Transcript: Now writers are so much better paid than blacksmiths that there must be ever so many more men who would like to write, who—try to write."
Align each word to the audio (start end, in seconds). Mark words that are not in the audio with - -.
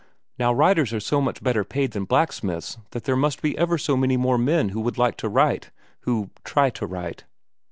Now 0.39 0.51
writers 0.51 0.93
are 0.93 0.99
so 0.99 1.21
much 1.21 1.43
better 1.43 1.63
paid 1.63 1.91
than 1.91 2.05
blacksmiths 2.05 2.79
that 2.89 3.03
there 3.03 3.15
must 3.15 3.39
be 3.39 3.55
ever 3.55 3.77
so 3.77 3.95
many 3.95 4.17
more 4.17 4.39
men 4.39 4.69
who 4.69 4.81
would 4.81 4.97
like 4.97 5.15
to 5.17 5.29
write, 5.29 5.69
who—try 5.99 6.71
to 6.71 6.87
write." 6.87 7.25